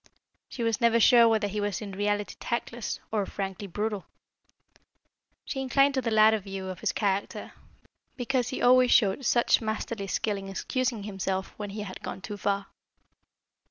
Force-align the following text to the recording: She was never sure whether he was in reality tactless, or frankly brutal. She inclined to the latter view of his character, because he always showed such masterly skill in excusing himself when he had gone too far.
She 0.49 0.63
was 0.63 0.81
never 0.81 0.99
sure 0.99 1.27
whether 1.27 1.47
he 1.47 1.61
was 1.61 1.79
in 1.79 1.91
reality 1.91 2.33
tactless, 2.39 2.99
or 3.11 3.27
frankly 3.27 3.67
brutal. 3.67 4.07
She 5.45 5.61
inclined 5.61 5.93
to 5.93 6.01
the 6.01 6.09
latter 6.09 6.39
view 6.39 6.69
of 6.69 6.79
his 6.79 6.91
character, 6.91 7.53
because 8.15 8.49
he 8.49 8.63
always 8.63 8.89
showed 8.89 9.23
such 9.27 9.61
masterly 9.61 10.07
skill 10.07 10.37
in 10.37 10.49
excusing 10.49 11.03
himself 11.03 11.53
when 11.57 11.69
he 11.69 11.81
had 11.81 12.01
gone 12.01 12.21
too 12.21 12.37
far. 12.37 12.65